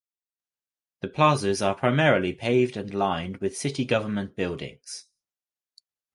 [1.01, 5.05] The plazas are primarily paved and lined with city government buildings.